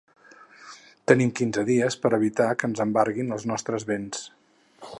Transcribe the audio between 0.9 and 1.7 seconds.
Tenim quinze